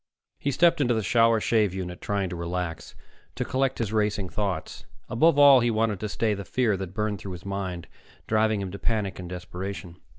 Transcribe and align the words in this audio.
He 0.39 0.49
stepped 0.49 0.81
into 0.81 0.95
the 0.95 1.03
shower 1.03 1.39
shave 1.39 1.75
unit, 1.75 2.01
trying 2.01 2.29
to 2.29 2.35
relax, 2.35 2.95
to 3.35 3.45
collect 3.45 3.77
his 3.77 3.93
racing 3.93 4.29
thoughts. 4.29 4.83
Above 5.09 5.37
all, 5.37 5.59
he 5.59 5.69
tried 5.69 5.99
to 5.99 6.09
stay 6.09 6.33
the 6.33 6.43
fear 6.43 6.75
that 6.75 6.95
burned 6.95 7.19
through 7.19 7.33
his 7.33 7.45
mind, 7.45 7.87
driving 8.25 8.61
him 8.61 8.71
to 8.71 8.79
panic 8.79 9.19
and 9.19 9.29
desperation. 9.29 9.97